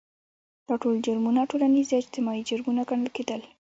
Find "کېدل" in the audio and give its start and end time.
3.15-3.41